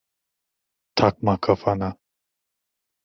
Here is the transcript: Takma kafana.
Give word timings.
Takma 0.97 1.35
kafana. 1.43 1.89